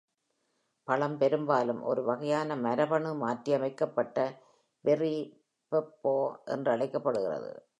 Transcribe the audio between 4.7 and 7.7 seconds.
Berry, pepo என்றழைக்கப்படுகிறது.